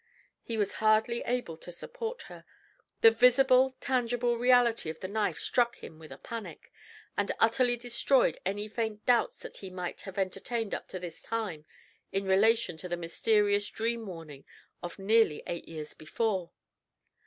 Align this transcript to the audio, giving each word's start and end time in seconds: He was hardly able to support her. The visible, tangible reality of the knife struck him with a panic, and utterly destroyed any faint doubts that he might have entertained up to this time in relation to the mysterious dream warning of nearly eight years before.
He 0.41 0.57
was 0.57 0.73
hardly 0.81 1.21
able 1.27 1.57
to 1.57 1.71
support 1.71 2.23
her. 2.23 2.43
The 3.01 3.11
visible, 3.11 3.75
tangible 3.79 4.35
reality 4.35 4.89
of 4.89 4.99
the 4.99 5.07
knife 5.07 5.37
struck 5.39 5.75
him 5.75 5.99
with 5.99 6.11
a 6.11 6.17
panic, 6.17 6.73
and 7.15 7.31
utterly 7.37 7.77
destroyed 7.77 8.39
any 8.43 8.67
faint 8.67 9.05
doubts 9.05 9.37
that 9.41 9.57
he 9.57 9.69
might 9.69 10.01
have 10.01 10.17
entertained 10.17 10.73
up 10.73 10.87
to 10.87 10.97
this 10.99 11.21
time 11.21 11.65
in 12.11 12.25
relation 12.25 12.77
to 12.77 12.89
the 12.89 12.97
mysterious 12.97 13.69
dream 13.69 14.07
warning 14.07 14.43
of 14.81 14.97
nearly 14.97 15.43
eight 15.45 15.67
years 15.67 15.93
before. 15.93 16.49